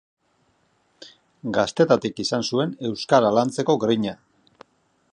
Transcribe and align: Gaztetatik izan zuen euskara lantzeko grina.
Gaztetatik 1.57 2.23
izan 2.25 2.49
zuen 2.49 2.75
euskara 2.91 3.33
lantzeko 3.39 3.81
grina. 3.85 4.19